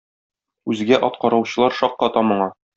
[0.73, 2.53] Үзгә ат караучылар шакката моңа.